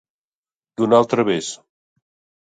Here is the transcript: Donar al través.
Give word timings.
Donar 0.81 0.97
al 1.01 1.07
través. 1.11 1.49